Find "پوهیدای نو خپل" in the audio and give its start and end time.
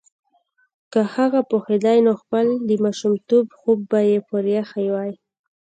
1.49-2.45